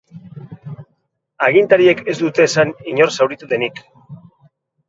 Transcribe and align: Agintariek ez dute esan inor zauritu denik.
Agintariek 1.49 2.01
ez 2.13 2.17
dute 2.21 2.47
esan 2.49 2.75
inor 2.95 3.15
zauritu 3.19 3.51
denik. 3.55 3.79